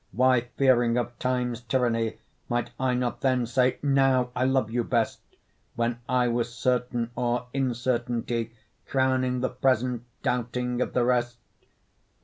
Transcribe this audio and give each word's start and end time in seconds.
why 0.11 0.41
fearing 0.57 0.97
of 0.97 1.19
Time's 1.19 1.61
tyranny, 1.61 2.17
Might 2.49 2.71
I 2.79 2.95
not 2.95 3.21
then 3.21 3.45
say, 3.45 3.77
'Now 3.83 4.31
I 4.35 4.45
love 4.45 4.71
you 4.71 4.83
best,' 4.83 5.19
When 5.75 5.99
I 6.09 6.27
was 6.27 6.51
certain 6.51 7.11
o'er 7.15 7.45
incertainty, 7.53 8.51
Crowning 8.87 9.41
the 9.41 9.49
present, 9.49 10.03
doubting 10.23 10.81
of 10.81 10.93
the 10.93 11.03
rest? 11.05 11.37